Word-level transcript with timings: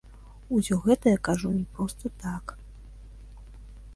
Усё 0.59 0.77
гэта 0.85 1.05
я 1.13 1.19
кажу 1.27 1.51
не 1.57 1.67
проста 1.77 2.05
так. 2.23 2.45